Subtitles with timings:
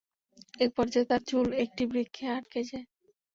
[0.59, 2.85] এক পর্যায়ে তার চুল একটি বৃক্ষে আঁটকে যায়।